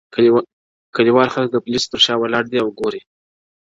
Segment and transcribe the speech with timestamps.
[0.97, 3.01] کليوال خلک د پوليسو تر شا ولاړ دي او ګوري-